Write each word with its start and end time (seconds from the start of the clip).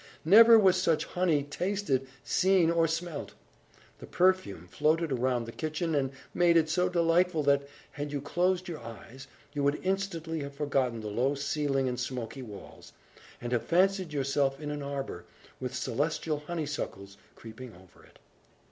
Never 0.25 0.57
was 0.57 0.81
such 0.81 1.05
honey 1.05 1.43
tasted, 1.43 2.07
seen, 2.23 2.71
or 2.71 2.87
smelt. 2.87 3.35
The 3.99 4.07
perfume 4.07 4.65
floated 4.65 5.11
around 5.11 5.45
the 5.45 5.51
kitchen, 5.51 5.93
and 5.93 6.09
made 6.33 6.57
it 6.57 6.69
so 6.71 6.89
delightful, 6.89 7.43
that, 7.43 7.67
had 7.91 8.11
you 8.11 8.19
closed 8.19 8.67
your 8.67 8.79
eyes, 8.79 9.27
you 9.53 9.61
would 9.63 9.79
instantly 9.83 10.39
have 10.39 10.55
forgotten 10.55 11.01
the 11.01 11.07
low 11.11 11.35
ceiling 11.35 11.87
and 11.87 11.99
smoky 11.99 12.41
walls, 12.41 12.93
and 13.39 13.51
have 13.51 13.65
fancied 13.67 14.11
yourself 14.11 14.59
in 14.59 14.71
an 14.71 14.81
arbour, 14.81 15.23
with 15.59 15.75
celestial 15.75 16.39
honeysuckles 16.47 17.17
creeping 17.35 17.75
over 17.75 18.03
it. 18.03 18.17